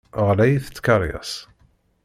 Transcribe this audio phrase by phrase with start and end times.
[0.27, 1.31] Ɣlayit tkeṛyas.